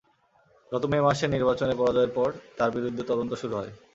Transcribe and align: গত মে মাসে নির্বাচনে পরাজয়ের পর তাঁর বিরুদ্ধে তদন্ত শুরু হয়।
গত 0.71 0.83
মে 0.85 0.99
মাসে 1.01 1.25
নির্বাচনে 1.27 1.73
পরাজয়ের 1.79 2.11
পর 2.17 2.27
তাঁর 2.57 2.69
বিরুদ্ধে 2.75 3.03
তদন্ত 3.09 3.31
শুরু 3.41 3.53
হয়। 3.55 3.71